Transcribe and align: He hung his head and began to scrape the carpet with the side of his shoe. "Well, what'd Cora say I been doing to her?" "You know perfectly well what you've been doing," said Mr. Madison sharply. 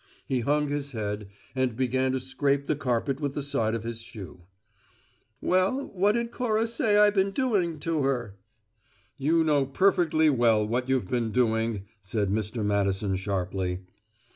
He 0.25 0.39
hung 0.39 0.69
his 0.69 0.93
head 0.93 1.27
and 1.53 1.75
began 1.75 2.11
to 2.13 2.19
scrape 2.19 2.65
the 2.65 2.75
carpet 2.75 3.19
with 3.19 3.35
the 3.35 3.43
side 3.43 3.75
of 3.75 3.83
his 3.83 4.01
shoe. 4.01 4.41
"Well, 5.41 5.85
what'd 5.93 6.31
Cora 6.31 6.65
say 6.65 6.97
I 6.97 7.11
been 7.11 7.29
doing 7.29 7.77
to 7.81 8.01
her?" 8.01 8.35
"You 9.19 9.43
know 9.43 9.63
perfectly 9.67 10.31
well 10.31 10.67
what 10.67 10.89
you've 10.89 11.07
been 11.11 11.29
doing," 11.29 11.85
said 12.01 12.31
Mr. 12.31 12.65
Madison 12.65 13.15
sharply. 13.15 13.81